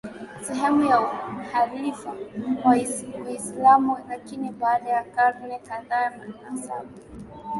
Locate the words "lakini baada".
4.09-4.89